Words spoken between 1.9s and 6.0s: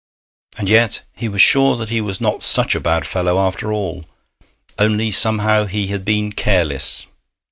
he was not such a bad fellow after all. Only somehow he